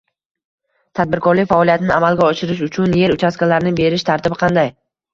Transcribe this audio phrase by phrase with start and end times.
[0.99, 4.79] Tadbirkorlik faoliyatini amalga oshirish uchun er uchastkalarini berish tartibi qanday?